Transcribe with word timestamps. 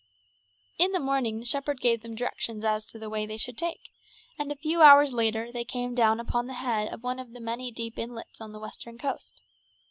In 0.79 0.93
the 0.93 0.99
morning 0.99 1.37
the 1.37 1.45
shepherd 1.45 1.79
gave 1.79 2.01
them 2.01 2.15
directions 2.15 2.65
as 2.65 2.87
to 2.87 2.97
the 2.97 3.07
way 3.07 3.27
they 3.27 3.37
should 3.37 3.55
take, 3.55 3.91
and 4.39 4.51
a 4.51 4.55
few 4.55 4.81
hours 4.81 5.11
later 5.11 5.51
they 5.51 5.63
came 5.63 5.93
down 5.93 6.19
upon 6.19 6.47
the 6.47 6.55
head 6.55 6.91
of 6.91 7.03
one 7.03 7.19
of 7.19 7.33
the 7.33 7.39
many 7.39 7.69
deep 7.69 7.99
inlets 7.99 8.41
on 8.41 8.51
the 8.51 8.57
western 8.59 8.97
coast. 8.97 9.43